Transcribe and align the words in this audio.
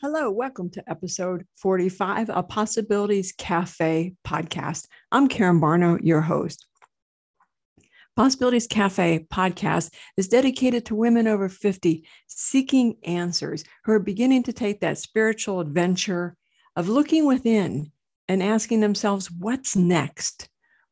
Hello, 0.00 0.30
welcome 0.30 0.70
to 0.70 0.88
episode 0.88 1.44
45 1.56 2.30
of 2.30 2.48
Possibilities 2.48 3.32
Cafe 3.32 4.14
podcast. 4.24 4.86
I'm 5.10 5.26
Karen 5.26 5.60
Barner, 5.60 5.98
your 6.04 6.20
host. 6.20 6.64
Possibilities 8.14 8.68
Cafe 8.68 9.26
podcast 9.28 9.92
is 10.16 10.28
dedicated 10.28 10.86
to 10.86 10.94
women 10.94 11.26
over 11.26 11.48
50 11.48 12.06
seeking 12.28 12.94
answers 13.02 13.64
who 13.82 13.90
are 13.90 13.98
beginning 13.98 14.44
to 14.44 14.52
take 14.52 14.78
that 14.82 14.98
spiritual 14.98 15.58
adventure 15.58 16.36
of 16.76 16.88
looking 16.88 17.26
within 17.26 17.90
and 18.28 18.40
asking 18.40 18.78
themselves, 18.78 19.32
What's 19.32 19.74
next? 19.74 20.48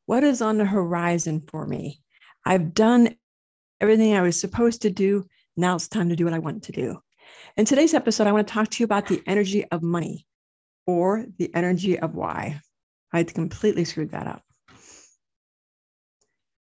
What 0.07 0.25
is 0.25 0.43
on 0.43 0.59
the 0.59 0.67
horizon 0.67 1.45
for 1.47 1.65
me? 1.65 2.01
I've 2.45 2.75
done 2.75 3.15
everything 3.81 4.17
I 4.17 4.23
was 4.23 4.41
supposed 4.41 4.83
to 4.83 4.91
do. 4.91 5.27
Now 5.57 5.77
it's 5.77 5.87
time 5.87 6.09
to 6.09 6.17
do 6.17 6.25
what 6.25 6.35
I 6.35 6.41
want 6.41 6.65
to 6.65 6.73
do. 6.73 7.01
In 7.57 7.65
today's 7.65 7.95
episode, 7.95 8.27
I 8.27 8.33
want 8.33 8.47
to 8.47 8.55
talk 8.55 8.69
to 8.71 8.81
you 8.81 8.85
about 8.85 9.07
the 9.07 9.23
energy 9.27 9.65
of 9.67 9.83
money 9.83 10.27
or 10.87 11.27
the 11.39 11.51
energy 11.55 11.99
of 11.99 12.15
why. 12.15 12.61
I 13.13 13.25
completely 13.25 13.85
screwed 13.85 14.13
that 14.13 14.27
up. 14.27 14.43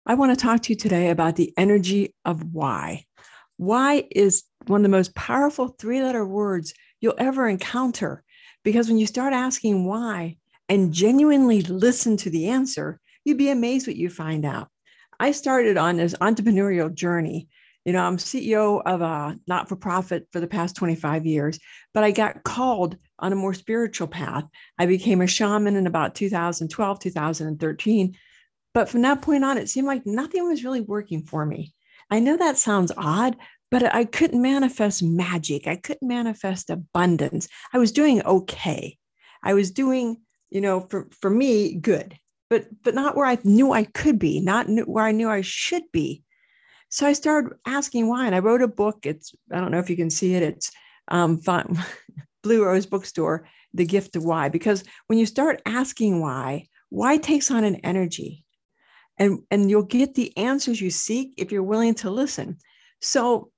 I 0.06 0.16
want 0.16 0.38
to 0.38 0.42
talk 0.42 0.62
to 0.64 0.74
you 0.74 0.76
today 0.78 1.10
about 1.10 1.36
the 1.36 1.54
energy 1.58 2.14
of 2.26 2.44
why. 2.54 3.06
Why 3.58 4.04
is 4.12 4.44
one 4.68 4.82
of 4.82 4.84
the 4.84 4.90
most 4.90 5.16
powerful 5.16 5.70
three 5.70 6.02
letter 6.02 6.26
words 6.26 6.74
you'll 7.04 7.14
ever 7.18 7.48
encounter. 7.48 8.24
Because 8.64 8.88
when 8.88 8.98
you 8.98 9.06
start 9.06 9.34
asking 9.34 9.86
why 9.86 10.38
and 10.70 10.94
genuinely 10.94 11.62
listen 11.62 12.16
to 12.18 12.30
the 12.30 12.48
answer, 12.48 13.00
you'd 13.26 13.38
be 13.38 13.50
amazed 13.50 13.88
what 13.88 13.98
you 13.98 14.10
find 14.10 14.46
out. 14.46 14.70
I 15.20 15.32
started 15.32 15.78
on 15.78 15.98
this 15.98 16.16
entrepreneurial 16.16 16.94
journey 16.94 17.50
you 17.86 17.92
know, 17.92 18.04
I'm 18.04 18.18
CEO 18.18 18.82
of 18.86 19.02
a 19.02 19.38
not 19.48 19.68
for 19.68 19.76
profit 19.76 20.28
for 20.32 20.40
the 20.40 20.48
past 20.48 20.76
25 20.76 21.26
years, 21.26 21.60
but 21.94 22.04
I 22.04 22.12
got 22.12 22.44
called 22.44 22.98
on 23.20 23.34
a 23.34 23.38
more 23.38 23.54
spiritual 23.54 24.08
path. 24.08 24.46
I 24.80 24.86
became 24.86 25.22
a 25.22 25.28
shaman 25.28 25.76
in 25.76 25.88
about 25.88 26.16
2012, 26.16 27.00
2013. 27.00 28.18
But 28.74 28.90
from 28.90 29.02
that 29.02 29.22
point 29.22 29.44
on, 29.44 29.58
it 29.58 29.70
seemed 29.70 29.88
like 29.88 30.06
nothing 30.06 30.48
was 30.48 30.64
really 30.64 30.82
working 30.82 31.24
for 31.24 31.46
me. 31.46 31.74
I 32.10 32.20
know 32.20 32.38
that 32.38 32.58
sounds 32.58 32.92
odd, 32.98 33.36
but 33.70 33.94
I 33.94 34.06
couldn't 34.06 34.42
manifest 34.42 35.04
magic. 35.04 35.68
I 35.68 35.76
couldn't 35.76 36.08
manifest 36.08 36.70
abundance. 36.70 37.48
I 37.74 37.78
was 37.80 37.92
doing 37.92 38.22
okay. 38.24 38.98
I 39.44 39.54
was 39.54 39.72
doing, 39.72 40.22
you 40.50 40.62
know, 40.62 40.82
for, 40.82 41.10
for 41.20 41.30
me, 41.30 41.76
good, 41.76 42.18
but 42.50 42.68
but 42.84 42.96
not 42.96 43.16
where 43.16 43.26
I 43.26 43.38
knew 43.44 43.74
I 43.74 43.84
could 43.84 44.20
be, 44.20 44.40
not 44.40 44.68
where 44.86 45.06
I 45.06 45.12
knew 45.12 45.30
I 45.30 45.42
should 45.42 45.84
be. 45.92 46.23
So 46.94 47.08
I 47.08 47.14
started 47.14 47.54
asking 47.66 48.08
why, 48.08 48.28
and 48.28 48.36
I 48.36 48.40
wrote 48.40 48.62
a 48.62 48.68
book. 48.68 49.08
It's 49.08 49.34
I 49.52 49.60
don't 49.60 49.72
know 49.72 49.80
if 49.80 49.90
you 49.90 49.96
can 49.96 50.12
see 50.12 50.36
it. 50.36 50.44
It's 50.44 50.72
um, 51.08 51.40
fun, 51.40 51.84
Blue 52.44 52.64
Rose 52.64 52.86
Bookstore, 52.86 53.48
The 53.74 53.84
Gift 53.84 54.16
of 54.16 54.24
Why. 54.24 54.50
Because 54.50 54.84
when 55.08 55.18
you 55.18 55.26
start 55.26 55.64
asking 55.66 56.22
why, 56.22 56.68
why 56.90 57.18
takes 57.18 57.50
on 57.50 57.64
an 57.64 57.78
energy, 57.78 58.46
and 59.18 59.40
and 59.50 59.72
you'll 59.72 59.82
get 59.82 60.14
the 60.14 60.38
answers 60.38 60.80
you 60.80 60.92
seek 60.92 61.34
if 61.36 61.52
you're 61.52 61.64
willing 61.64 61.96
to 61.96 62.12
listen. 62.12 62.60
So 63.02 63.50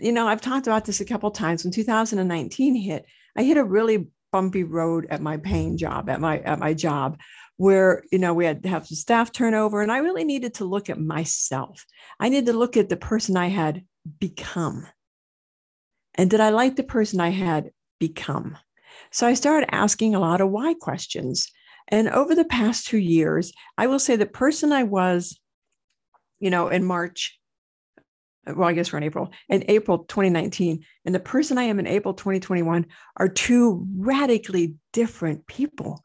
you 0.00 0.12
know 0.12 0.28
I've 0.28 0.40
talked 0.40 0.68
about 0.68 0.84
this 0.84 1.00
a 1.00 1.04
couple 1.04 1.32
times. 1.32 1.64
When 1.64 1.72
2019 1.72 2.76
hit, 2.76 3.06
I 3.36 3.42
hit 3.42 3.56
a 3.56 3.64
really 3.64 4.06
bumpy 4.30 4.62
road 4.62 5.08
at 5.10 5.20
my 5.20 5.36
paying 5.36 5.76
job 5.76 6.08
at 6.08 6.20
my 6.20 6.38
at 6.40 6.60
my 6.60 6.74
job 6.74 7.18
where 7.56 8.02
you 8.10 8.18
know 8.18 8.34
we 8.34 8.44
had 8.44 8.62
to 8.62 8.68
have 8.68 8.86
some 8.86 8.96
staff 8.96 9.30
turnover 9.30 9.80
and 9.80 9.92
i 9.92 9.98
really 9.98 10.24
needed 10.24 10.54
to 10.54 10.64
look 10.64 10.90
at 10.90 11.00
myself. 11.00 11.86
I 12.18 12.28
needed 12.28 12.46
to 12.46 12.58
look 12.58 12.76
at 12.76 12.88
the 12.88 12.96
person 12.96 13.36
i 13.36 13.48
had 13.48 13.84
become. 14.18 14.86
And 16.14 16.30
did 16.30 16.40
i 16.40 16.50
like 16.50 16.76
the 16.76 16.82
person 16.82 17.20
i 17.20 17.30
had 17.30 17.70
become? 18.00 18.58
So 19.10 19.26
i 19.26 19.34
started 19.34 19.74
asking 19.74 20.14
a 20.14 20.20
lot 20.20 20.40
of 20.40 20.50
why 20.50 20.74
questions. 20.74 21.50
And 21.88 22.08
over 22.08 22.34
the 22.34 22.44
past 22.44 22.86
two 22.86 22.98
years 22.98 23.52
i 23.78 23.86
will 23.86 23.98
say 23.98 24.16
the 24.16 24.26
person 24.26 24.72
i 24.72 24.82
was 24.82 25.38
you 26.40 26.50
know 26.50 26.68
in 26.68 26.84
march 26.84 27.38
well, 28.46 28.68
I 28.68 28.74
guess 28.74 28.92
we're 28.92 28.98
in 28.98 29.04
April, 29.04 29.30
in 29.48 29.64
April 29.68 30.00
2019, 30.00 30.84
and 31.04 31.14
the 31.14 31.20
person 31.20 31.56
I 31.56 31.64
am 31.64 31.78
in 31.78 31.86
April 31.86 32.14
2021 32.14 32.86
are 33.16 33.28
two 33.28 33.86
radically 33.96 34.74
different 34.92 35.46
people. 35.46 36.04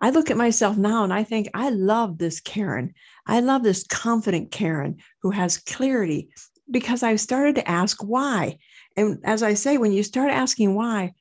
I 0.00 0.10
look 0.10 0.30
at 0.30 0.36
myself 0.36 0.76
now 0.76 1.04
and 1.04 1.12
I 1.12 1.24
think, 1.24 1.48
I 1.54 1.70
love 1.70 2.18
this 2.18 2.40
Karen. 2.40 2.94
I 3.26 3.40
love 3.40 3.62
this 3.62 3.84
confident 3.84 4.50
Karen 4.50 4.98
who 5.22 5.30
has 5.30 5.58
clarity 5.58 6.28
because 6.70 7.02
I've 7.02 7.20
started 7.20 7.54
to 7.56 7.68
ask 7.68 8.02
why. 8.02 8.58
And 8.96 9.18
as 9.24 9.42
I 9.42 9.54
say, 9.54 9.78
when 9.78 9.92
you 9.92 10.02
start 10.02 10.30
asking 10.30 10.74
why, 10.74 11.14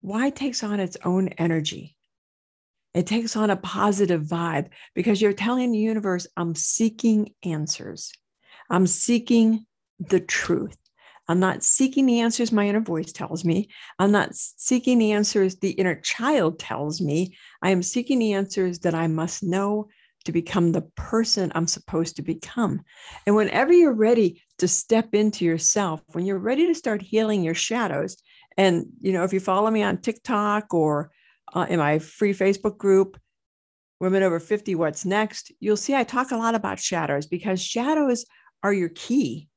why 0.00 0.30
takes 0.30 0.62
on 0.62 0.80
its 0.80 0.96
own 1.04 1.28
energy. 1.28 1.96
It 2.94 3.06
takes 3.06 3.36
on 3.36 3.50
a 3.50 3.56
positive 3.56 4.22
vibe 4.22 4.68
because 4.94 5.20
you're 5.22 5.32
telling 5.32 5.72
the 5.72 5.78
universe, 5.78 6.26
I'm 6.36 6.54
seeking 6.54 7.32
answers. 7.42 8.12
I'm 8.68 8.86
seeking 8.86 9.66
the 9.98 10.20
truth. 10.20 10.76
I'm 11.32 11.40
not 11.40 11.64
seeking 11.64 12.04
the 12.04 12.20
answers 12.20 12.52
my 12.52 12.68
inner 12.68 12.82
voice 12.82 13.10
tells 13.10 13.42
me. 13.42 13.70
I'm 13.98 14.12
not 14.12 14.34
seeking 14.34 14.98
the 14.98 15.12
answers 15.12 15.56
the 15.56 15.70
inner 15.70 15.94
child 15.94 16.58
tells 16.58 17.00
me. 17.00 17.38
I 17.62 17.70
am 17.70 17.82
seeking 17.82 18.18
the 18.18 18.34
answers 18.34 18.80
that 18.80 18.94
I 18.94 19.06
must 19.06 19.42
know 19.42 19.88
to 20.26 20.32
become 20.32 20.72
the 20.72 20.82
person 20.94 21.50
I'm 21.54 21.66
supposed 21.66 22.16
to 22.16 22.22
become. 22.22 22.82
And 23.26 23.34
whenever 23.34 23.72
you're 23.72 23.94
ready 23.94 24.42
to 24.58 24.68
step 24.68 25.14
into 25.14 25.46
yourself, 25.46 26.02
when 26.08 26.26
you're 26.26 26.36
ready 26.36 26.66
to 26.66 26.74
start 26.74 27.00
healing 27.00 27.42
your 27.42 27.54
shadows, 27.54 28.22
and 28.58 28.84
you 29.00 29.14
know, 29.14 29.24
if 29.24 29.32
you 29.32 29.40
follow 29.40 29.70
me 29.70 29.82
on 29.82 30.02
TikTok 30.02 30.74
or 30.74 31.12
uh, 31.54 31.64
in 31.66 31.78
my 31.78 31.98
free 31.98 32.34
Facebook 32.34 32.76
group, 32.76 33.18
Women 34.00 34.22
Over 34.22 34.38
50 34.38 34.74
What's 34.74 35.06
Next, 35.06 35.50
you'll 35.60 35.78
see 35.78 35.94
I 35.94 36.04
talk 36.04 36.30
a 36.30 36.36
lot 36.36 36.54
about 36.54 36.78
shadows 36.78 37.24
because 37.24 37.62
shadows 37.62 38.26
are 38.62 38.74
your 38.74 38.90
key 38.90 39.48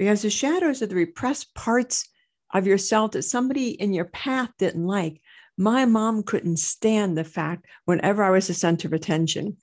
because 0.00 0.22
the 0.22 0.30
shadows 0.30 0.80
are 0.80 0.86
the 0.86 0.94
repressed 0.94 1.54
parts 1.54 2.08
of 2.54 2.66
yourself 2.66 3.10
that 3.10 3.22
somebody 3.22 3.72
in 3.72 3.92
your 3.92 4.06
path 4.06 4.48
didn't 4.58 4.86
like. 4.86 5.20
My 5.58 5.84
mom 5.84 6.22
couldn't 6.22 6.56
stand 6.56 7.18
the 7.18 7.22
fact 7.22 7.66
whenever 7.84 8.24
I 8.24 8.30
was 8.30 8.46
the 8.46 8.54
center 8.54 8.88
of 8.88 8.94
attention. 8.94 9.58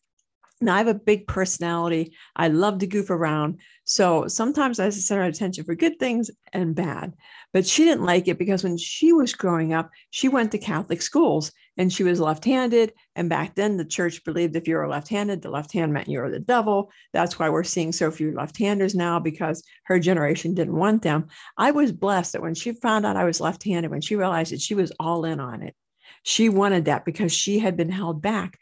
Now, 0.61 0.75
I 0.75 0.77
have 0.77 0.87
a 0.87 0.93
big 0.93 1.25
personality. 1.25 2.13
I 2.35 2.49
love 2.49 2.77
to 2.79 2.87
goof 2.87 3.09
around. 3.09 3.61
So 3.83 4.27
sometimes 4.27 4.79
I 4.79 4.85
was 4.85 4.95
the 4.95 5.01
center 5.01 5.23
of 5.23 5.33
attention 5.33 5.63
for 5.63 5.73
good 5.73 5.97
things 5.97 6.29
and 6.53 6.75
bad. 6.75 7.13
But 7.51 7.65
she 7.65 7.85
didn't 7.85 8.05
like 8.05 8.27
it 8.27 8.37
because 8.37 8.63
when 8.63 8.77
she 8.77 9.13
was 9.13 9.33
growing 9.33 9.73
up, 9.73 9.89
she 10.11 10.27
went 10.27 10.51
to 10.51 10.59
Catholic 10.59 11.01
schools 11.01 11.51
and 11.77 11.93
she 11.93 12.03
was 12.03 12.19
left 12.19 12.43
handed. 12.43 12.93
And 13.15 13.29
back 13.29 13.55
then, 13.55 13.77
the 13.77 13.85
church 13.85 14.23
believed 14.23 14.55
if 14.55 14.67
you 14.67 14.75
were 14.75 14.87
left 14.87 15.07
handed, 15.07 15.41
the 15.41 15.49
left 15.49 15.71
hand 15.71 15.93
meant 15.93 16.07
you 16.07 16.19
were 16.19 16.31
the 16.31 16.39
devil. 16.39 16.91
That's 17.13 17.37
why 17.37 17.49
we're 17.49 17.63
seeing 17.63 17.91
so 17.91 18.09
few 18.11 18.33
left 18.33 18.57
handers 18.57 18.95
now 18.95 19.19
because 19.19 19.63
her 19.85 19.99
generation 19.99 20.53
didn't 20.53 20.75
want 20.75 21.03
them. 21.03 21.27
I 21.57 21.71
was 21.71 21.91
blessed 21.91 22.33
that 22.33 22.41
when 22.41 22.55
she 22.55 22.71
found 22.73 23.05
out 23.05 23.15
I 23.15 23.25
was 23.25 23.39
left 23.39 23.63
handed, 23.63 23.91
when 23.91 24.01
she 24.01 24.15
realized 24.15 24.51
that 24.51 24.61
she 24.61 24.75
was 24.75 24.91
all 24.99 25.25
in 25.25 25.39
on 25.39 25.61
it, 25.61 25.75
she 26.23 26.49
wanted 26.49 26.85
that 26.85 27.05
because 27.05 27.31
she 27.31 27.59
had 27.59 27.77
been 27.77 27.91
held 27.91 28.21
back. 28.21 28.59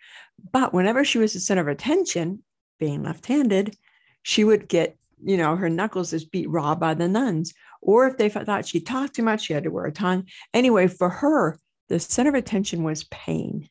But 0.51 0.73
whenever 0.73 1.05
she 1.05 1.17
was 1.17 1.33
the 1.33 1.39
center 1.39 1.61
of 1.61 1.67
attention, 1.67 2.43
being 2.79 3.03
left 3.03 3.25
handed, 3.25 3.77
she 4.23 4.43
would 4.43 4.67
get, 4.67 4.97
you 5.23 5.37
know, 5.37 5.55
her 5.55 5.69
knuckles 5.69 6.11
just 6.11 6.31
beat 6.31 6.49
raw 6.49 6.75
by 6.75 6.93
the 6.93 7.07
nuns. 7.07 7.53
Or 7.81 8.07
if 8.07 8.17
they 8.17 8.29
thought 8.29 8.67
she 8.67 8.81
talked 8.81 9.15
too 9.15 9.23
much, 9.23 9.45
she 9.45 9.53
had 9.53 9.63
to 9.63 9.71
wear 9.71 9.85
a 9.85 9.91
tongue. 9.91 10.25
Anyway, 10.53 10.87
for 10.87 11.09
her, 11.09 11.57
the 11.89 11.99
center 11.99 12.29
of 12.29 12.35
attention 12.35 12.83
was 12.83 13.03
pain. 13.05 13.69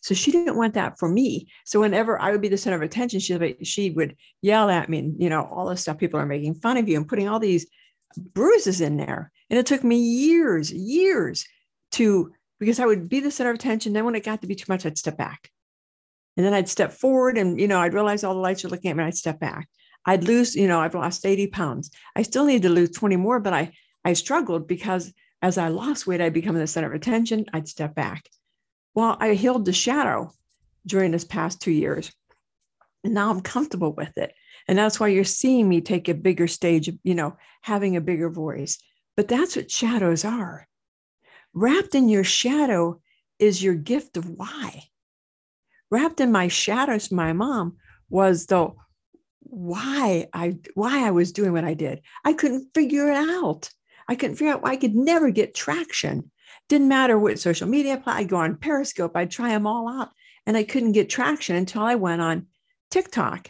So 0.00 0.14
she 0.14 0.32
didn't 0.32 0.56
want 0.56 0.74
that 0.74 0.98
for 0.98 1.08
me. 1.08 1.46
So 1.64 1.80
whenever 1.80 2.20
I 2.20 2.32
would 2.32 2.40
be 2.40 2.48
the 2.48 2.56
center 2.56 2.76
of 2.76 2.82
attention, 2.82 3.20
she, 3.20 3.56
she 3.62 3.90
would 3.90 4.16
yell 4.42 4.68
at 4.68 4.88
me 4.88 4.98
and, 4.98 5.22
you 5.22 5.28
know, 5.28 5.44
all 5.44 5.68
this 5.68 5.82
stuff. 5.82 5.98
People 5.98 6.18
are 6.18 6.26
making 6.26 6.56
fun 6.56 6.76
of 6.76 6.88
you 6.88 6.96
and 6.96 7.06
putting 7.08 7.28
all 7.28 7.38
these 7.38 7.68
bruises 8.16 8.80
in 8.80 8.96
there. 8.96 9.30
And 9.48 9.58
it 9.58 9.66
took 9.66 9.84
me 9.84 9.96
years, 9.96 10.72
years 10.72 11.44
to, 11.92 12.32
because 12.58 12.80
I 12.80 12.86
would 12.86 13.08
be 13.08 13.20
the 13.20 13.30
center 13.30 13.50
of 13.50 13.56
attention. 13.56 13.92
Then 13.92 14.04
when 14.04 14.16
it 14.16 14.24
got 14.24 14.40
to 14.40 14.48
be 14.48 14.56
too 14.56 14.66
much, 14.68 14.84
I'd 14.84 14.98
step 14.98 15.16
back. 15.16 15.50
And 16.36 16.44
then 16.44 16.54
I'd 16.54 16.68
step 16.68 16.92
forward 16.92 17.38
and, 17.38 17.60
you 17.60 17.68
know, 17.68 17.78
I'd 17.78 17.94
realize 17.94 18.24
all 18.24 18.34
the 18.34 18.40
lights 18.40 18.64
are 18.64 18.68
looking 18.68 18.90
at 18.90 18.96
me 18.96 19.02
and 19.02 19.08
I'd 19.08 19.16
step 19.16 19.38
back. 19.38 19.68
I'd 20.04 20.24
lose, 20.24 20.56
you 20.56 20.66
know, 20.66 20.80
I've 20.80 20.94
lost 20.94 21.24
80 21.24 21.48
pounds. 21.48 21.90
I 22.16 22.22
still 22.22 22.44
need 22.44 22.62
to 22.62 22.70
lose 22.70 22.90
20 22.90 23.16
more, 23.16 23.38
but 23.38 23.52
I, 23.52 23.70
I 24.04 24.14
struggled 24.14 24.66
because 24.66 25.12
as 25.42 25.58
I 25.58 25.68
lost 25.68 26.06
weight, 26.06 26.20
I'd 26.20 26.32
become 26.32 26.54
the 26.54 26.66
center 26.66 26.86
of 26.86 26.94
attention. 26.94 27.46
I'd 27.52 27.68
step 27.68 27.94
back. 27.94 28.28
Well, 28.94 29.16
I 29.20 29.34
healed 29.34 29.64
the 29.64 29.72
shadow 29.72 30.30
during 30.86 31.10
this 31.10 31.24
past 31.24 31.60
two 31.60 31.72
years. 31.72 32.12
And 33.04 33.14
now 33.14 33.30
I'm 33.30 33.40
comfortable 33.40 33.92
with 33.92 34.16
it. 34.16 34.32
And 34.68 34.78
that's 34.78 35.00
why 35.00 35.08
you're 35.08 35.24
seeing 35.24 35.68
me 35.68 35.80
take 35.80 36.08
a 36.08 36.14
bigger 36.14 36.46
stage, 36.46 36.88
you 37.02 37.14
know, 37.14 37.36
having 37.62 37.96
a 37.96 38.00
bigger 38.00 38.30
voice. 38.30 38.78
But 39.16 39.26
that's 39.26 39.56
what 39.56 39.70
shadows 39.70 40.24
are. 40.24 40.68
Wrapped 41.52 41.96
in 41.96 42.08
your 42.08 42.24
shadow 42.24 43.00
is 43.38 43.62
your 43.62 43.74
gift 43.74 44.16
of 44.16 44.30
why. 44.30 44.84
Wrapped 45.90 46.20
in 46.20 46.30
my 46.30 46.48
shadows, 46.48 47.10
my 47.10 47.32
mom 47.32 47.76
was 48.08 48.46
the 48.46 48.70
why 49.40 50.28
I 50.32 50.58
why 50.74 51.06
I 51.06 51.10
was 51.10 51.32
doing 51.32 51.52
what 51.52 51.64
I 51.64 51.74
did. 51.74 52.00
I 52.24 52.32
couldn't 52.32 52.72
figure 52.72 53.10
it 53.10 53.16
out. 53.16 53.68
I 54.12 54.14
couldn't 54.14 54.36
figure 54.36 54.52
out 54.52 54.62
why 54.62 54.72
I 54.72 54.76
could 54.76 54.94
never 54.94 55.30
get 55.30 55.54
traction. 55.54 56.30
Didn't 56.68 56.88
matter 56.88 57.18
what 57.18 57.38
social 57.38 57.66
media, 57.66 58.02
I'd 58.04 58.28
go 58.28 58.36
on 58.36 58.56
Periscope, 58.56 59.16
I'd 59.16 59.30
try 59.30 59.48
them 59.48 59.66
all 59.66 59.88
out. 59.88 60.10
And 60.46 60.54
I 60.54 60.64
couldn't 60.64 60.92
get 60.92 61.08
traction 61.08 61.56
until 61.56 61.82
I 61.82 61.94
went 61.94 62.20
on 62.20 62.46
TikTok. 62.90 63.48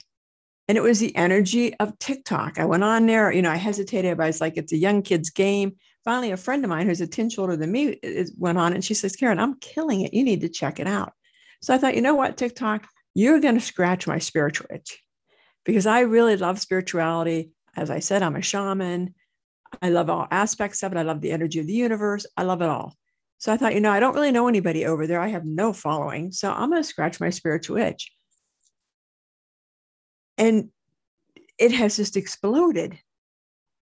And 0.69 0.79
it 0.79 0.83
was 0.83 1.01
the 1.01 1.17
energy 1.17 1.75
of 1.75 1.99
TikTok. 1.99 2.61
I 2.61 2.65
went 2.65 2.85
on 2.85 3.07
there, 3.07 3.33
you 3.33 3.43
know, 3.43 3.51
I 3.51 3.57
hesitated, 3.57 4.17
but 4.17 4.23
I 4.23 4.27
was 4.29 4.41
like, 4.41 4.57
it's 4.57 4.73
a 4.73 4.77
young 4.77 5.03
kid's 5.03 5.31
game. 5.31 5.75
Finally, 6.05 6.31
a 6.31 6.37
friend 6.37 6.65
of 6.65 6.71
mine 6.71 6.87
who's 6.87 7.01
a 7.01 7.09
10 7.09 7.31
older 7.39 7.57
than 7.57 7.73
me 7.73 7.99
uh, 8.05 8.25
went 8.39 8.59
on 8.59 8.73
and 8.73 8.85
she 8.85 8.95
says, 8.95 9.17
Karen, 9.17 9.41
I'm 9.41 9.59
killing 9.59 10.03
it. 10.03 10.15
You 10.15 10.23
need 10.23 10.43
to 10.43 10.49
check 10.49 10.79
it 10.79 10.87
out. 10.87 11.13
So 11.61 11.75
I 11.75 11.79
thought, 11.79 11.97
you 11.97 12.03
know 12.03 12.15
what, 12.15 12.37
TikTok, 12.37 12.87
you're 13.15 13.41
going 13.41 13.57
to 13.57 13.61
scratch 13.61 14.07
my 14.07 14.19
spiritual 14.19 14.69
itch 14.73 15.03
because 15.65 15.87
I 15.87 16.01
really 16.01 16.37
love 16.37 16.61
spirituality. 16.61 17.51
As 17.77 17.91
I 17.91 17.99
said, 17.99 18.23
I'm 18.23 18.37
a 18.37 18.43
shaman. 18.43 19.15
I 19.81 19.91
love 19.91 20.11
all 20.11 20.29
aspects 20.31 20.83
of 20.83 20.93
it. 20.93 20.99
I 20.99 21.03
love 21.03 21.21
the 21.21 21.33
energy 21.33 21.59
of 21.59 21.67
the 21.67 21.73
universe. 21.73 22.27
I 22.37 22.43
love 22.43 22.63
it 22.63 22.69
all. 22.69 22.95
So 23.39 23.53
I 23.53 23.57
thought, 23.57 23.75
you 23.75 23.81
know, 23.81 23.91
I 23.91 24.01
don't 24.01 24.15
really 24.15 24.31
know 24.31 24.47
anybody 24.47 24.85
over 24.87 25.07
there. 25.07 25.21
I 25.21 25.29
have 25.29 25.45
no 25.45 25.73
following. 25.73 26.31
So 26.31 26.53
I'm 26.53 26.71
going 26.71 26.83
to 26.83 26.89
scratch 26.89 27.19
my 27.19 27.31
spiritual 27.31 27.79
itch. 27.79 28.13
And 30.39 30.69
it 31.59 31.73
has 31.73 31.97
just 31.97 32.17
exploded. 32.17 32.99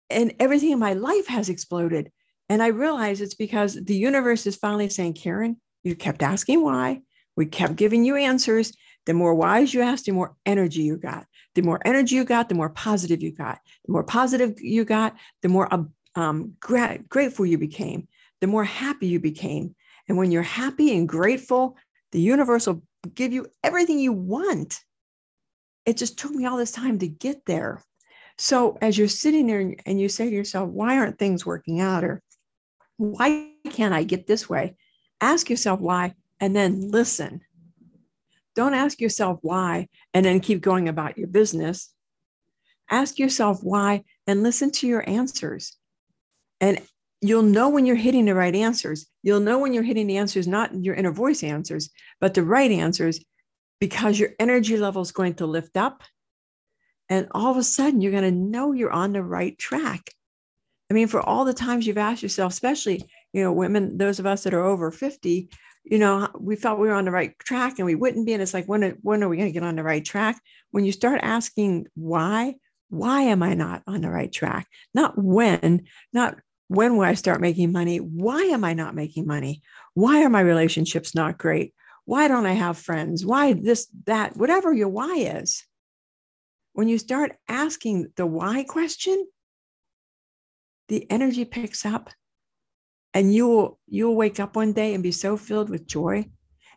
And 0.10 0.34
everything 0.40 0.72
in 0.72 0.80
my 0.80 0.94
life 0.94 1.28
has 1.28 1.50
exploded. 1.50 2.12
And 2.50 2.62
I 2.62 2.68
realize 2.68 3.22
it's 3.22 3.36
because 3.36 3.76
the 3.76 3.96
universe 3.96 4.46
is 4.46 4.56
finally 4.56 4.90
saying, 4.90 5.14
Karen, 5.14 5.60
you 5.84 5.96
kept 5.96 6.24
asking 6.24 6.64
why. 6.64 7.02
We 7.36 7.46
kept 7.46 7.76
giving 7.76 8.06
you 8.06 8.16
answers. 8.16 8.72
The 9.06 9.14
more 9.14 9.36
whys 9.36 9.74
you 9.74 9.82
asked, 9.82 10.06
the 10.06 10.12
more 10.12 10.36
energy 10.46 10.82
you 10.82 10.98
got. 10.98 11.26
The 11.54 11.62
more 11.62 11.80
energy 11.86 12.16
you 12.16 12.26
got, 12.26 12.50
the 12.50 12.56
more 12.56 12.70
positive 12.70 13.22
you 13.22 13.32
got. 13.32 13.60
The 13.86 13.92
more 13.92 14.04
positive 14.04 14.60
you 14.60 14.84
got, 14.84 15.16
the 15.42 15.50
more 15.50 15.70
um, 16.16 16.54
gra- 16.60 17.00
grateful 17.08 17.46
you 17.46 17.58
became, 17.58 18.08
the 18.42 18.48
more 18.48 18.64
happy 18.64 19.08
you 19.08 19.20
became. 19.20 19.76
And 20.08 20.18
when 20.18 20.32
you're 20.32 20.44
happy 20.44 20.96
and 20.98 21.08
grateful, 21.08 21.78
the 22.12 22.20
universe 22.20 22.68
will 22.68 22.84
give 23.14 23.32
you 23.34 23.48
everything 23.64 24.00
you 24.00 24.14
want. 24.14 24.82
It 25.86 25.98
just 25.98 26.18
took 26.18 26.32
me 26.32 26.46
all 26.46 26.58
this 26.58 26.72
time 26.72 27.00
to 27.00 27.08
get 27.08 27.46
there. 27.46 27.84
So 28.38 28.78
as 28.82 28.98
you're 28.98 29.08
sitting 29.08 29.48
there 29.48 29.74
and 29.86 30.00
you 30.00 30.10
say 30.10 30.30
to 30.30 30.36
yourself, 30.36 30.70
why 30.70 30.98
aren't 30.98 31.20
things 31.20 31.46
working 31.46 31.80
out? 31.80 32.04
Or 32.04 32.22
why 32.98 33.52
can't 33.70 33.94
I 33.94 34.04
get 34.04 34.28
this 34.28 34.50
way? 34.50 34.76
Ask 35.22 35.50
yourself 35.50 35.80
why 35.80 36.16
and 36.40 36.56
then 36.56 36.90
listen. 36.92 37.42
Don't 38.56 38.74
ask 38.74 39.02
yourself 39.02 39.40
why 39.42 39.88
and 40.14 40.26
then 40.26 40.40
keep 40.40 40.62
going 40.62 40.88
about 40.88 41.18
your 41.18 41.28
business. 41.28 41.92
Ask 42.90 43.20
yourself 43.20 43.60
why 43.62 44.04
and 44.28 44.44
listen 44.44 44.72
to 44.72 44.88
your 44.88 45.08
answers. 45.08 45.76
And 46.62 46.82
you'll 47.22 47.44
know 47.44 47.70
when 47.70 47.86
you're 47.86 47.96
hitting 47.96 48.26
the 48.26 48.36
right 48.36 48.56
answers. 48.56 49.08
You'll 49.24 49.40
know 49.40 49.60
when 49.60 49.74
you're 49.74 49.84
hitting 49.84 50.08
the 50.08 50.18
answers, 50.18 50.48
not 50.48 50.74
your 50.74 50.96
inner 50.96 51.12
voice 51.12 51.44
answers, 51.44 51.90
but 52.22 52.34
the 52.34 52.44
right 52.44 52.72
answers, 52.72 53.24
because 53.80 54.20
your 54.20 54.30
energy 54.40 54.78
level 54.78 55.02
is 55.02 55.12
going 55.12 55.36
to 55.36 55.46
lift 55.46 55.76
up. 55.76 56.04
And 57.10 57.28
all 57.32 57.52
of 57.52 57.58
a 57.58 57.64
sudden, 57.64 58.02
you're 58.02 58.12
going 58.12 58.24
to 58.24 58.32
know 58.32 58.72
you're 58.72 58.92
on 58.92 59.14
the 59.14 59.24
right 59.24 59.58
track. 59.58 60.12
I 60.90 60.94
mean, 60.94 61.08
for 61.08 61.22
all 61.22 61.46
the 61.46 61.54
times 61.54 61.86
you've 61.86 61.98
asked 61.98 62.24
yourself, 62.24 62.54
especially, 62.54 63.04
you 63.34 63.44
know, 63.44 63.52
women, 63.52 63.98
those 63.98 64.20
of 64.20 64.26
us 64.26 64.44
that 64.44 64.54
are 64.54 64.64
over 64.64 64.92
50, 64.92 65.50
you 65.86 66.00
know, 66.00 66.28
we 66.40 66.56
felt 66.56 66.80
we 66.80 66.88
were 66.88 66.96
on 66.96 67.06
the 67.06 67.12
right 67.12 67.38
track 67.40 67.78
and 67.78 67.86
we 67.86 67.96
wouldn't 67.96 68.26
be. 68.26 68.34
And 68.34 68.42
it's 68.42 68.54
like, 68.54 68.66
when, 68.66 68.98
when 69.02 69.24
are 69.24 69.30
we 69.30 69.38
going 69.38 69.50
to 69.50 69.54
get 69.54 69.64
on 69.64 69.76
the 69.76 69.84
right 69.84 70.04
track? 70.04 70.42
When 70.72 70.84
you 70.84 70.92
start 70.92 71.20
asking 71.22 71.86
why, 71.94 72.56
why 72.90 73.22
am 73.24 73.44
I 73.44 73.54
not 73.54 73.84
on 73.86 74.02
the 74.02 74.10
right 74.10 74.32
track? 74.32 74.68
Not 74.94 75.14
when, 75.16 75.86
not 76.12 76.38
when 76.68 76.98
will 76.98 77.06
I 77.06 77.14
start 77.14 77.40
making 77.40 77.72
money? 77.72 77.98
Why 77.98 78.42
am 78.46 78.64
I 78.64 78.74
not 78.74 78.96
making 78.96 79.28
money? 79.28 79.62
Why 79.94 80.24
are 80.24 80.30
my 80.30 80.42
relationships 80.42 81.14
not 81.14 81.38
great? 81.38 81.74
Why 82.06 82.28
don't 82.28 82.48
I 82.48 82.54
have 82.54 82.78
friends? 82.78 83.24
Why 83.24 83.54
this, 83.54 83.88
that, 84.06 84.36
whatever 84.36 84.74
your 84.74 84.90
why 84.90 85.16
is. 85.16 85.64
When 86.74 86.88
you 86.88 86.98
start 86.98 87.38
asking 87.48 88.08
the 88.16 88.26
why 88.26 88.64
question, 88.64 89.28
the 90.88 91.10
energy 91.12 91.46
picks 91.46 91.86
up 91.86 92.10
and 93.16 93.34
you 93.34 93.48
will 93.48 93.80
you'll 93.88 94.16
wake 94.16 94.40
up 94.40 94.56
one 94.56 94.74
day 94.74 94.94
and 94.94 95.02
be 95.02 95.12
so 95.12 95.38
filled 95.38 95.70
with 95.70 95.88
joy. 95.88 96.26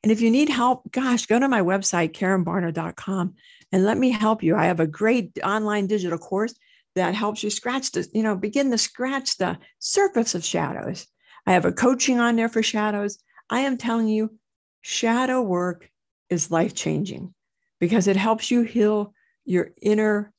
And 0.03 0.13
if 0.13 0.21
you 0.21 0.31
need 0.31 0.49
help 0.49 0.91
gosh 0.91 1.27
go 1.27 1.39
to 1.39 1.49
my 1.49 1.61
website 1.61 2.13
karenbarner.com 2.13 3.35
and 3.73 3.85
let 3.85 3.99
me 3.99 4.11
help 4.11 4.43
you. 4.43 4.57
I 4.57 4.67
have 4.67 4.81
a 4.81 4.87
great 4.87 5.37
online 5.45 5.89
digital 5.89 6.17
course 6.17 6.55
that 6.95 7.15
helps 7.15 7.43
you 7.43 7.51
scratch 7.51 7.91
the 7.91 8.09
you 8.15 8.23
know 8.23 8.37
begin 8.37 8.71
to 8.71 8.79
scratch 8.79 9.37
the 9.37 9.59
surface 9.81 10.35
of 10.35 10.45
shadows. 10.45 11.07
I 11.45 11.53
have 11.53 11.65
a 11.65 11.73
coaching 11.73 12.21
on 12.21 12.37
there 12.37 12.49
for 12.49 12.63
shadows. 12.63 13.19
I 13.51 13.61
am 13.61 13.77
telling 13.77 14.09
you 14.09 14.39
shadow 14.81 15.43
work 15.43 15.91
is 16.31 16.53
life 16.53 16.75
changing 16.75 17.35
because 17.81 18.07
it 18.07 18.17
helps 18.17 18.51
you 18.51 18.63
heal 18.63 19.13
your 19.45 19.71
inner 19.83 20.33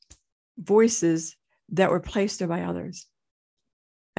voices 0.58 1.36
that 1.70 1.90
were 1.90 2.00
placed 2.00 2.40
there 2.40 2.48
by 2.48 2.62
others 2.62 3.08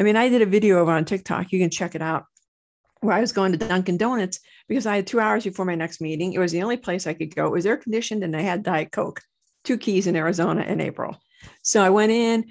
I 0.00 0.02
mean, 0.02 0.16
I 0.16 0.30
did 0.30 0.40
a 0.40 0.46
video 0.46 0.78
over 0.78 0.92
on 0.92 1.04
TikTok. 1.04 1.52
You 1.52 1.58
can 1.58 1.68
check 1.68 1.94
it 1.94 2.00
out 2.00 2.24
where 3.02 3.14
I 3.14 3.20
was 3.20 3.32
going 3.32 3.52
to 3.52 3.58
Dunkin' 3.58 3.98
Donuts 3.98 4.40
because 4.66 4.86
I 4.86 4.96
had 4.96 5.06
two 5.06 5.20
hours 5.20 5.44
before 5.44 5.66
my 5.66 5.74
next 5.74 6.00
meeting. 6.00 6.32
It 6.32 6.38
was 6.38 6.52
the 6.52 6.62
only 6.62 6.78
place 6.78 7.06
I 7.06 7.12
could 7.12 7.34
go. 7.34 7.44
It 7.44 7.52
was 7.52 7.66
air 7.66 7.76
conditioned 7.76 8.24
and 8.24 8.32
they 8.32 8.42
had 8.42 8.62
Diet 8.62 8.92
Coke, 8.92 9.20
two 9.62 9.76
keys 9.76 10.06
in 10.06 10.16
Arizona 10.16 10.62
in 10.62 10.80
April. 10.80 11.18
So 11.62 11.82
I 11.82 11.90
went 11.90 12.12
in 12.12 12.50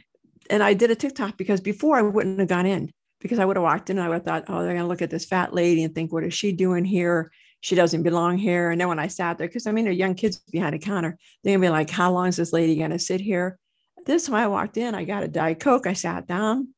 and 0.51 0.61
I 0.61 0.75
did 0.75 0.91
a 0.91 0.95
TikTok 0.95 1.37
because 1.37 1.59
before 1.59 1.97
I 1.97 2.03
wouldn't 2.03 2.37
have 2.37 2.49
gone 2.49 2.67
in 2.67 2.93
because 3.19 3.39
I 3.39 3.45
would 3.45 3.57
have 3.57 3.63
walked 3.63 3.89
in 3.89 3.97
and 3.97 4.05
I 4.05 4.09
would 4.09 4.17
have 4.17 4.25
thought, 4.25 4.45
oh, 4.47 4.61
they're 4.61 4.73
going 4.73 4.83
to 4.83 4.87
look 4.87 5.01
at 5.01 5.09
this 5.09 5.25
fat 5.25 5.51
lady 5.51 5.83
and 5.83 5.95
think, 5.95 6.13
what 6.13 6.23
is 6.23 6.35
she 6.35 6.51
doing 6.51 6.85
here? 6.85 7.31
She 7.61 7.73
doesn't 7.73 8.03
belong 8.03 8.37
here. 8.37 8.69
And 8.69 8.79
then 8.79 8.89
when 8.89 8.99
I 8.99 9.07
sat 9.07 9.39
there, 9.39 9.47
because 9.47 9.65
I 9.65 9.71
mean, 9.71 9.85
there 9.85 9.91
are 9.91 9.95
young 9.95 10.13
kids 10.13 10.37
behind 10.51 10.75
a 10.75 10.79
counter, 10.79 11.17
they're 11.43 11.53
going 11.53 11.61
to 11.61 11.65
be 11.65 11.71
like, 11.71 11.89
how 11.89 12.11
long 12.11 12.27
is 12.27 12.35
this 12.35 12.53
lady 12.53 12.75
going 12.75 12.91
to 12.91 12.99
sit 12.99 13.21
here? 13.21 13.57
This 14.05 14.27
time 14.27 14.35
I 14.35 14.45
walked 14.45 14.77
in, 14.77 14.93
I 14.93 15.03
got 15.03 15.23
a 15.23 15.27
Diet 15.27 15.59
Coke. 15.59 15.87
I 15.87 15.93
sat 15.93 16.27
down 16.27 16.75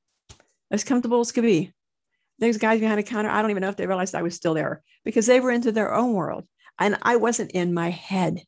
as 0.71 0.83
comfortable 0.83 1.19
as 1.19 1.31
could 1.31 1.43
be. 1.43 1.73
Those 2.39 2.57
guys 2.57 2.79
behind 2.79 2.99
a 2.99 3.03
counter, 3.03 3.29
I 3.29 3.41
don't 3.41 3.51
even 3.51 3.61
know 3.61 3.69
if 3.69 3.75
they 3.75 3.85
realized 3.85 4.15
I 4.15 4.23
was 4.23 4.35
still 4.35 4.55
there 4.55 4.81
because 5.05 5.27
they 5.27 5.39
were 5.39 5.51
into 5.51 5.71
their 5.71 5.93
own 5.93 6.13
world. 6.13 6.45
And 6.79 6.97
I 7.03 7.17
wasn't 7.17 7.51
in 7.51 7.73
my 7.73 7.89
head. 7.89 8.41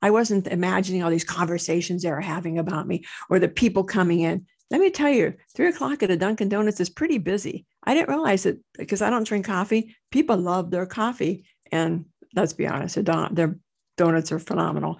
I 0.00 0.10
wasn't 0.10 0.46
imagining 0.46 1.02
all 1.02 1.10
these 1.10 1.24
conversations 1.24 2.02
they 2.02 2.10
were 2.10 2.20
having 2.20 2.58
about 2.58 2.86
me 2.86 3.04
or 3.28 3.38
the 3.38 3.48
people 3.48 3.84
coming 3.84 4.20
in. 4.20 4.46
Let 4.70 4.80
me 4.80 4.90
tell 4.90 5.10
you, 5.10 5.34
three 5.54 5.68
o'clock 5.68 6.02
at 6.02 6.10
a 6.10 6.16
Dunkin' 6.16 6.48
Donuts 6.48 6.80
is 6.80 6.90
pretty 6.90 7.18
busy. 7.18 7.66
I 7.84 7.94
didn't 7.94 8.08
realize 8.08 8.46
it 8.46 8.58
because 8.78 9.02
I 9.02 9.10
don't 9.10 9.26
drink 9.26 9.46
coffee. 9.46 9.94
People 10.10 10.36
love 10.36 10.70
their 10.70 10.86
coffee. 10.86 11.46
And 11.70 12.06
let's 12.34 12.52
be 12.52 12.66
honest, 12.66 13.04
their 13.04 13.56
donuts 13.96 14.32
are 14.32 14.38
phenomenal 14.38 14.98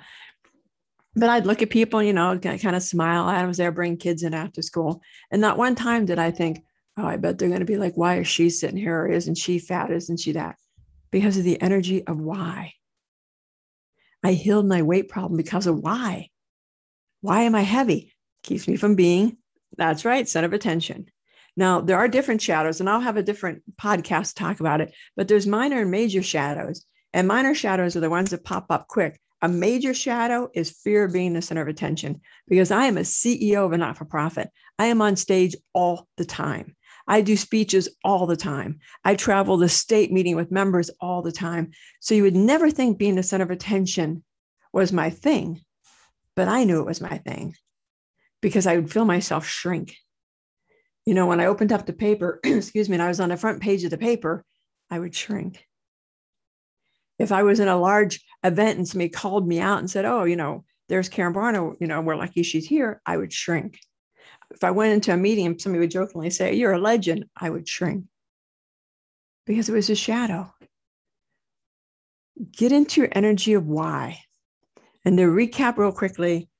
but 1.16 1.30
I'd 1.30 1.46
look 1.46 1.62
at 1.62 1.70
people, 1.70 2.02
you 2.02 2.12
know, 2.12 2.38
kind 2.38 2.76
of 2.76 2.82
smile. 2.82 3.24
I 3.24 3.46
was 3.46 3.56
there, 3.56 3.72
bring 3.72 3.96
kids 3.96 4.22
in 4.22 4.34
after 4.34 4.60
school. 4.60 5.02
And 5.30 5.40
not 5.40 5.56
one 5.56 5.74
time 5.74 6.04
did 6.04 6.18
I 6.18 6.30
think, 6.30 6.62
oh, 6.98 7.06
I 7.06 7.16
bet 7.16 7.38
they're 7.38 7.48
going 7.48 7.60
to 7.60 7.66
be 7.66 7.78
like, 7.78 7.96
why 7.96 8.18
is 8.18 8.28
she 8.28 8.50
sitting 8.50 8.76
here? 8.76 9.00
Or 9.00 9.08
isn't 9.08 9.36
she 9.36 9.58
fat? 9.58 9.90
Isn't 9.90 10.20
she 10.20 10.32
that? 10.32 10.56
Because 11.10 11.38
of 11.38 11.44
the 11.44 11.60
energy 11.60 12.06
of 12.06 12.20
why. 12.20 12.74
I 14.22 14.32
healed 14.32 14.66
my 14.66 14.82
weight 14.82 15.08
problem 15.08 15.38
because 15.38 15.66
of 15.66 15.78
why. 15.78 16.28
Why 17.22 17.42
am 17.42 17.54
I 17.54 17.62
heavy? 17.62 18.12
Keeps 18.42 18.68
me 18.68 18.76
from 18.76 18.94
being, 18.94 19.38
that's 19.76 20.04
right, 20.04 20.28
center 20.28 20.46
of 20.46 20.52
attention. 20.52 21.06
Now, 21.56 21.80
there 21.80 21.96
are 21.96 22.08
different 22.08 22.42
shadows, 22.42 22.80
and 22.80 22.90
I'll 22.90 23.00
have 23.00 23.16
a 23.16 23.22
different 23.22 23.62
podcast 23.80 24.34
talk 24.34 24.60
about 24.60 24.82
it, 24.82 24.94
but 25.16 25.28
there's 25.28 25.46
minor 25.46 25.80
and 25.80 25.90
major 25.90 26.22
shadows. 26.22 26.84
And 27.14 27.26
minor 27.26 27.54
shadows 27.54 27.96
are 27.96 28.00
the 28.00 28.10
ones 28.10 28.30
that 28.30 28.44
pop 28.44 28.66
up 28.68 28.88
quick. 28.88 29.18
A 29.42 29.48
major 29.48 29.92
shadow 29.92 30.48
is 30.54 30.70
fear 30.70 31.04
of 31.04 31.12
being 31.12 31.34
the 31.34 31.42
center 31.42 31.60
of 31.60 31.68
attention 31.68 32.20
because 32.48 32.70
I 32.70 32.86
am 32.86 32.96
a 32.96 33.02
CEO 33.02 33.66
of 33.66 33.72
a 33.72 33.78
not 33.78 33.98
for 33.98 34.06
profit. 34.06 34.50
I 34.78 34.86
am 34.86 35.02
on 35.02 35.16
stage 35.16 35.54
all 35.74 36.08
the 36.16 36.24
time. 36.24 36.74
I 37.06 37.20
do 37.20 37.36
speeches 37.36 37.88
all 38.02 38.26
the 38.26 38.36
time. 38.36 38.80
I 39.04 39.14
travel 39.14 39.56
the 39.56 39.68
state 39.68 40.10
meeting 40.10 40.36
with 40.36 40.50
members 40.50 40.90
all 41.00 41.22
the 41.22 41.32
time. 41.32 41.72
So 42.00 42.14
you 42.14 42.22
would 42.22 42.34
never 42.34 42.70
think 42.70 42.98
being 42.98 43.14
the 43.14 43.22
center 43.22 43.44
of 43.44 43.50
attention 43.50 44.24
was 44.72 44.92
my 44.92 45.10
thing, 45.10 45.60
but 46.34 46.48
I 46.48 46.64
knew 46.64 46.80
it 46.80 46.86
was 46.86 47.00
my 47.00 47.18
thing 47.18 47.54
because 48.40 48.66
I 48.66 48.76
would 48.76 48.90
feel 48.90 49.04
myself 49.04 49.46
shrink. 49.46 49.96
You 51.04 51.14
know, 51.14 51.26
when 51.26 51.40
I 51.40 51.46
opened 51.46 51.72
up 51.72 51.86
the 51.86 51.92
paper, 51.92 52.40
excuse 52.44 52.88
me, 52.88 52.94
and 52.94 53.02
I 53.02 53.08
was 53.08 53.20
on 53.20 53.28
the 53.28 53.36
front 53.36 53.62
page 53.62 53.84
of 53.84 53.90
the 53.90 53.98
paper, 53.98 54.44
I 54.90 54.98
would 54.98 55.14
shrink 55.14 55.65
if 57.18 57.32
I 57.32 57.42
was 57.42 57.60
in 57.60 57.68
a 57.68 57.78
large 57.78 58.20
event 58.44 58.78
and 58.78 58.88
somebody 58.88 59.08
called 59.08 59.46
me 59.46 59.60
out 59.60 59.78
and 59.78 59.90
said, 59.90 60.04
"Oh, 60.04 60.24
you 60.24 60.36
know, 60.36 60.64
there's 60.88 61.08
Karen 61.08 61.34
Barner, 61.34 61.76
you 61.80 61.86
know, 61.86 62.00
we're 62.00 62.16
lucky 62.16 62.42
she's 62.42 62.66
here," 62.66 63.00
I 63.06 63.16
would 63.16 63.32
shrink. 63.32 63.78
If 64.50 64.62
I 64.64 64.70
went 64.70 64.92
into 64.92 65.12
a 65.12 65.16
meeting 65.16 65.46
and 65.46 65.60
somebody 65.60 65.80
would 65.80 65.90
jokingly 65.90 66.30
say, 66.30 66.54
"You're 66.54 66.72
a 66.72 66.78
legend," 66.78 67.26
I 67.36 67.50
would 67.50 67.68
shrink 67.68 68.04
because 69.46 69.68
it 69.68 69.72
was 69.72 69.88
a 69.88 69.94
shadow. 69.94 70.52
Get 72.52 72.72
into 72.72 73.00
your 73.00 73.10
energy 73.12 73.54
of 73.54 73.66
why. 73.66 74.22
And 75.04 75.16
to 75.18 75.24
recap 75.24 75.78
real 75.78 75.92
quickly, 75.92 76.50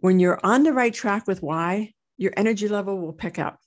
when 0.00 0.18
you're 0.18 0.40
on 0.42 0.62
the 0.62 0.72
right 0.72 0.92
track 0.92 1.26
with 1.26 1.42
why, 1.42 1.92
your 2.16 2.32
energy 2.36 2.66
level 2.66 2.98
will 2.98 3.12
pick 3.12 3.38
up. 3.38 3.60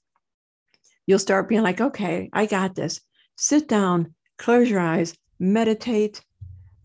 You'll 1.06 1.20
start 1.20 1.48
being 1.48 1.62
like, 1.62 1.80
okay, 1.80 2.30
I 2.34 2.46
got 2.48 2.76
this. 2.76 3.00
sit 3.38 3.68
down, 3.68 4.14
close 4.38 4.70
your 4.70 4.80
eyes, 4.80 5.16
meditate, 5.42 6.22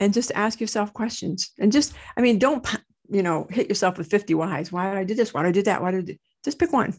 and 0.01 0.13
just 0.13 0.33
ask 0.35 0.61
yourself 0.61 0.93
questions. 0.93 1.53
And 1.59 1.71
just, 1.71 1.93
I 2.17 2.21
mean, 2.21 2.39
don't, 2.39 2.67
you 3.09 3.23
know, 3.23 3.47
hit 3.51 3.69
yourself 3.69 3.99
with 3.99 4.11
50 4.11 4.35
whys. 4.35 4.73
Why 4.73 4.91
did 4.91 4.99
I 4.99 5.05
do 5.05 5.15
this? 5.15 5.33
Why 5.33 5.43
did 5.43 5.49
I 5.49 5.53
do 5.53 5.63
that? 5.63 5.83
Why 5.83 5.91
did 5.93 6.11
I? 6.11 6.19
Just 6.45 6.59
pick 6.59 6.73
one 6.73 6.95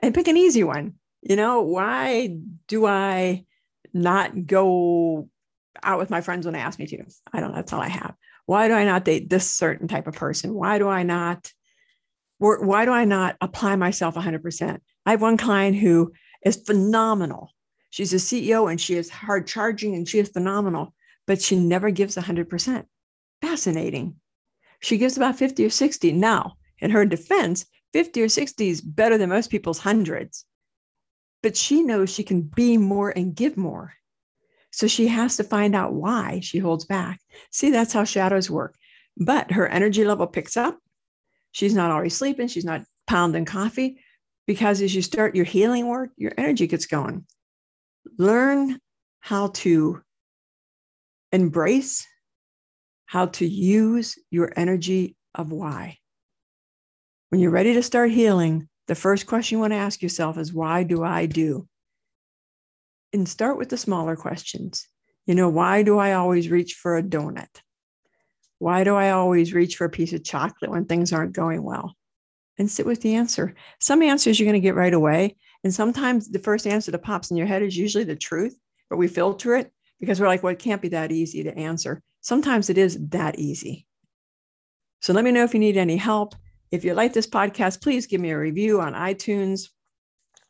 and 0.00 0.14
pick 0.14 0.28
an 0.28 0.36
easy 0.36 0.64
one. 0.64 0.94
You 1.22 1.36
know, 1.36 1.62
why 1.62 2.36
do 2.68 2.86
I 2.86 3.44
not 3.92 4.46
go 4.46 5.28
out 5.82 5.98
with 5.98 6.10
my 6.10 6.20
friends 6.20 6.46
when 6.46 6.52
they 6.54 6.60
ask 6.60 6.78
me 6.78 6.86
to? 6.86 7.04
I 7.32 7.40
don't 7.40 7.50
know. 7.50 7.56
That's 7.56 7.72
all 7.72 7.80
I 7.80 7.88
have. 7.88 8.14
Why 8.44 8.68
do 8.68 8.74
I 8.74 8.84
not 8.84 9.04
date 9.04 9.28
this 9.28 9.50
certain 9.50 9.88
type 9.88 10.06
of 10.06 10.14
person? 10.14 10.54
Why 10.54 10.78
do 10.78 10.88
I 10.88 11.02
not? 11.02 11.50
Why 12.38 12.84
do 12.84 12.92
I 12.92 13.06
not 13.06 13.36
apply 13.40 13.76
myself 13.76 14.14
100%? 14.14 14.78
I 15.06 15.10
have 15.10 15.22
one 15.22 15.38
client 15.38 15.76
who 15.76 16.12
is 16.44 16.56
phenomenal. 16.56 17.50
She's 17.90 18.12
a 18.12 18.16
CEO 18.16 18.70
and 18.70 18.80
she 18.80 18.94
is 18.94 19.08
hard 19.08 19.46
charging 19.46 19.94
and 19.94 20.08
she 20.08 20.18
is 20.18 20.28
phenomenal, 20.28 20.94
but 21.26 21.40
she 21.40 21.56
never 21.56 21.90
gives 21.90 22.16
100%. 22.16 22.84
Fascinating. 23.40 24.16
She 24.80 24.98
gives 24.98 25.16
about 25.16 25.36
50 25.36 25.64
or 25.64 25.70
60. 25.70 26.12
Now, 26.12 26.56
in 26.78 26.90
her 26.90 27.06
defense, 27.06 27.66
50 27.92 28.22
or 28.22 28.28
60 28.28 28.68
is 28.68 28.80
better 28.80 29.16
than 29.16 29.30
most 29.30 29.50
people's 29.50 29.78
hundreds. 29.78 30.44
But 31.42 31.56
she 31.56 31.82
knows 31.82 32.10
she 32.10 32.22
can 32.22 32.42
be 32.42 32.76
more 32.76 33.10
and 33.10 33.34
give 33.34 33.56
more. 33.56 33.94
So 34.72 34.86
she 34.86 35.06
has 35.08 35.36
to 35.36 35.44
find 35.44 35.74
out 35.74 35.94
why 35.94 36.40
she 36.42 36.58
holds 36.58 36.84
back. 36.84 37.20
See, 37.50 37.70
that's 37.70 37.92
how 37.92 38.04
shadows 38.04 38.50
work. 38.50 38.76
But 39.16 39.52
her 39.52 39.66
energy 39.66 40.04
level 40.04 40.26
picks 40.26 40.56
up. 40.56 40.78
She's 41.52 41.74
not 41.74 41.90
always 41.90 42.14
sleeping. 42.14 42.48
She's 42.48 42.64
not 42.64 42.84
pounding 43.06 43.46
coffee 43.46 44.00
because 44.46 44.82
as 44.82 44.94
you 44.94 45.00
start 45.00 45.34
your 45.34 45.44
healing 45.44 45.86
work, 45.86 46.10
your 46.16 46.32
energy 46.36 46.66
gets 46.66 46.86
going. 46.86 47.24
Learn 48.18 48.78
how 49.20 49.48
to 49.48 50.02
embrace, 51.32 52.06
how 53.04 53.26
to 53.26 53.46
use 53.46 54.18
your 54.30 54.52
energy 54.56 55.16
of 55.34 55.52
why. 55.52 55.98
When 57.28 57.40
you're 57.40 57.50
ready 57.50 57.74
to 57.74 57.82
start 57.82 58.10
healing, 58.10 58.68
the 58.86 58.94
first 58.94 59.26
question 59.26 59.56
you 59.56 59.60
want 59.60 59.72
to 59.72 59.78
ask 59.78 60.00
yourself 60.00 60.38
is 60.38 60.52
why 60.52 60.84
do 60.84 61.02
I 61.02 61.26
do? 61.26 61.68
And 63.12 63.28
start 63.28 63.58
with 63.58 63.68
the 63.68 63.76
smaller 63.76 64.16
questions. 64.16 64.86
You 65.26 65.34
know, 65.34 65.48
why 65.48 65.82
do 65.82 65.98
I 65.98 66.12
always 66.14 66.50
reach 66.50 66.74
for 66.74 66.96
a 66.96 67.02
donut? 67.02 67.48
Why 68.58 68.84
do 68.84 68.94
I 68.94 69.10
always 69.10 69.52
reach 69.52 69.76
for 69.76 69.84
a 69.84 69.90
piece 69.90 70.12
of 70.12 70.24
chocolate 70.24 70.70
when 70.70 70.86
things 70.86 71.12
aren't 71.12 71.34
going 71.34 71.62
well? 71.62 71.94
And 72.58 72.70
sit 72.70 72.86
with 72.86 73.02
the 73.02 73.16
answer. 73.16 73.54
Some 73.80 74.02
answers 74.02 74.40
you're 74.40 74.46
going 74.46 74.60
to 74.60 74.66
get 74.66 74.74
right 74.74 74.94
away. 74.94 75.36
And 75.64 75.74
sometimes 75.74 76.28
the 76.28 76.38
first 76.38 76.66
answer 76.66 76.90
that 76.90 77.02
pops 77.02 77.30
in 77.30 77.36
your 77.36 77.46
head 77.46 77.62
is 77.62 77.76
usually 77.76 78.04
the 78.04 78.16
truth, 78.16 78.56
but 78.88 78.96
we 78.96 79.08
filter 79.08 79.56
it 79.56 79.72
because 80.00 80.20
we're 80.20 80.28
like, 80.28 80.42
well, 80.42 80.52
it 80.52 80.58
can't 80.58 80.82
be 80.82 80.88
that 80.90 81.12
easy 81.12 81.42
to 81.44 81.56
answer. 81.56 82.02
Sometimes 82.20 82.70
it 82.70 82.78
is 82.78 82.98
that 83.08 83.38
easy. 83.38 83.86
So 85.00 85.12
let 85.12 85.24
me 85.24 85.32
know 85.32 85.44
if 85.44 85.54
you 85.54 85.60
need 85.60 85.76
any 85.76 85.96
help. 85.96 86.34
If 86.70 86.84
you 86.84 86.94
like 86.94 87.12
this 87.12 87.26
podcast, 87.26 87.82
please 87.82 88.06
give 88.06 88.20
me 88.20 88.30
a 88.30 88.38
review 88.38 88.80
on 88.80 88.94
iTunes. 88.94 89.68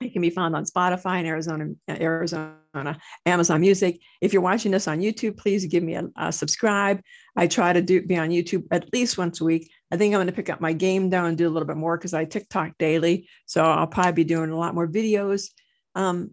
It 0.01 0.13
can 0.13 0.23
be 0.23 0.31
found 0.31 0.55
on 0.55 0.65
Spotify 0.65 1.19
and 1.19 1.27
Arizona, 1.27 1.69
Arizona, 1.89 2.99
Amazon 3.25 3.61
Music. 3.61 3.99
If 4.21 4.33
you're 4.33 4.43
watching 4.43 4.73
this 4.73 4.89
on 4.89 5.01
YouTube, 5.01 5.39
please 5.39 5.65
give 5.67 5.83
me 5.83 5.95
a, 5.95 6.09
a 6.17 6.33
subscribe. 6.33 7.01
I 7.35 7.47
try 7.47 7.73
to 7.73 7.81
do 7.81 8.03
be 8.03 8.17
on 8.17 8.29
YouTube 8.29 8.65
at 8.71 8.93
least 8.93 9.17
once 9.17 9.41
a 9.41 9.45
week. 9.45 9.71
I 9.91 9.97
think 9.97 10.15
I'm 10.15 10.19
going 10.19 10.27
to 10.27 10.33
pick 10.33 10.51
up 10.51 10.61
my 10.61 10.73
game 10.73 11.11
down 11.11 11.27
and 11.27 11.39
do 11.39 11.47
a 11.47 11.51
little 11.51 11.67
bit 11.67 11.77
more 11.77 11.97
because 11.97 12.15
I 12.15 12.25
TikTok 12.25 12.79
daily. 12.79 13.29
So 13.47 13.65
I'll 13.65 13.87
probably 13.87 14.13
be 14.13 14.25
doing 14.25 14.51
a 14.51 14.57
lot 14.57 14.75
more 14.75 14.89
videos. 14.89 15.51
Um, 15.95 16.33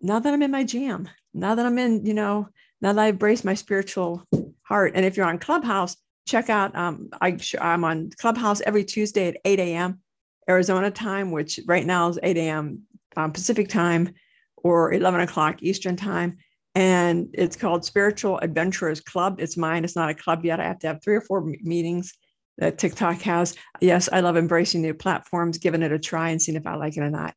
now 0.00 0.18
that 0.18 0.32
I'm 0.32 0.42
in 0.42 0.50
my 0.50 0.64
jam, 0.64 1.08
now 1.32 1.54
that 1.54 1.64
I'm 1.64 1.78
in, 1.78 2.04
you 2.04 2.14
know, 2.14 2.48
now 2.80 2.92
that 2.92 3.02
I've 3.02 3.18
braced 3.18 3.44
my 3.44 3.54
spiritual 3.54 4.24
heart. 4.62 4.92
And 4.94 5.06
if 5.06 5.16
you're 5.16 5.26
on 5.26 5.38
Clubhouse, 5.38 5.96
check 6.26 6.50
out 6.50 6.74
um, 6.76 7.08
I, 7.20 7.36
i'm 7.60 7.84
on 7.84 8.10
clubhouse 8.18 8.60
every 8.62 8.84
tuesday 8.84 9.28
at 9.28 9.36
8 9.44 9.58
a.m 9.60 10.00
arizona 10.48 10.90
time 10.90 11.30
which 11.30 11.60
right 11.66 11.84
now 11.84 12.08
is 12.08 12.18
8 12.22 12.36
a.m 12.36 12.82
um, 13.16 13.32
pacific 13.32 13.68
time 13.68 14.14
or 14.56 14.92
11 14.92 15.20
o'clock 15.20 15.62
eastern 15.62 15.96
time 15.96 16.38
and 16.74 17.28
it's 17.34 17.56
called 17.56 17.84
spiritual 17.84 18.38
adventurers 18.38 19.00
club 19.00 19.40
it's 19.40 19.56
mine 19.56 19.84
it's 19.84 19.96
not 19.96 20.10
a 20.10 20.14
club 20.14 20.44
yet 20.44 20.60
i 20.60 20.64
have 20.64 20.78
to 20.78 20.86
have 20.86 21.02
three 21.02 21.16
or 21.16 21.20
four 21.20 21.44
meetings 21.62 22.14
that 22.58 22.78
tiktok 22.78 23.20
has 23.22 23.54
yes 23.80 24.08
i 24.12 24.20
love 24.20 24.36
embracing 24.36 24.82
new 24.82 24.94
platforms 24.94 25.58
giving 25.58 25.82
it 25.82 25.92
a 25.92 25.98
try 25.98 26.30
and 26.30 26.40
seeing 26.40 26.56
if 26.56 26.66
i 26.66 26.74
like 26.74 26.96
it 26.96 27.02
or 27.02 27.10
not 27.10 27.34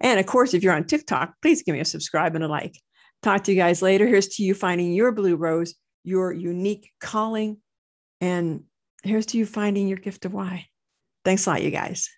and 0.00 0.20
of 0.20 0.26
course 0.26 0.54
if 0.54 0.62
you're 0.62 0.74
on 0.74 0.84
tiktok 0.84 1.34
please 1.42 1.62
give 1.62 1.74
me 1.74 1.80
a 1.80 1.84
subscribe 1.84 2.34
and 2.34 2.44
a 2.44 2.48
like 2.48 2.74
talk 3.22 3.44
to 3.44 3.52
you 3.52 3.56
guys 3.56 3.82
later 3.82 4.06
here's 4.06 4.28
to 4.28 4.42
you 4.42 4.54
finding 4.54 4.92
your 4.92 5.12
blue 5.12 5.36
rose 5.36 5.74
your 6.04 6.32
unique 6.32 6.90
calling 7.00 7.58
and 8.20 8.64
here's 9.02 9.26
to 9.26 9.38
you 9.38 9.46
finding 9.46 9.88
your 9.88 9.98
gift 9.98 10.24
of 10.24 10.32
why. 10.32 10.66
Thanks 11.24 11.46
a 11.46 11.50
lot, 11.50 11.62
you 11.62 11.70
guys. 11.70 12.08